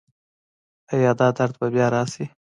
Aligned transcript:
ایا 0.93 1.11
دا 1.19 1.27
درد 1.37 1.53
به 1.59 1.67
بیا 1.73 1.87
راشي؟ 1.93 2.25